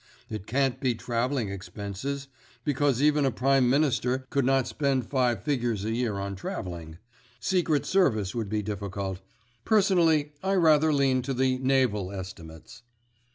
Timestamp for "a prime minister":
3.23-4.25